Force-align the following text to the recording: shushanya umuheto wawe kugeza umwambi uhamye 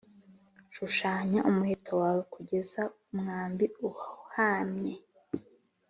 shushanya 0.75 1.39
umuheto 1.49 1.91
wawe 2.01 2.21
kugeza 2.33 2.81
umwambi 3.13 3.65
uhamye 3.89 4.93